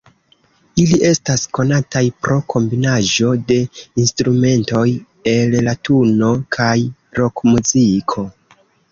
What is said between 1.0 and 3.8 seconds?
estas konataj pro kombinaĵo de